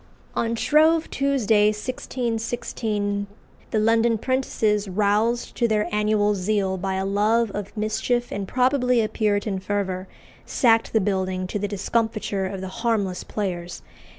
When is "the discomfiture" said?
11.59-12.47